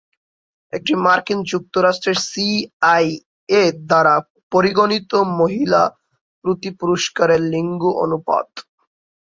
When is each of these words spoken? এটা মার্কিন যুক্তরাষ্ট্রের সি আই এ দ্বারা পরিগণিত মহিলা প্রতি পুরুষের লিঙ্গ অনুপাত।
এটা 0.73 0.93
মার্কিন 1.05 1.39
যুক্তরাষ্ট্রের 1.51 2.17
সি 2.29 2.47
আই 2.93 3.05
এ 3.53 3.73
দ্বারা 3.89 4.15
পরিগণিত 4.51 5.11
মহিলা 5.39 5.81
প্রতি 6.45 6.69
পুরুষের 6.79 7.29
লিঙ্গ 7.53 7.81
অনুপাত। 8.03 8.49